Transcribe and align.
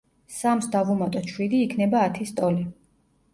სამს 0.35 0.67
დავუმატოთ 0.75 1.29
შვიდი 1.33 1.59
იქნება 1.67 2.01
ათის 2.07 2.33
ტოლი. 2.41 2.67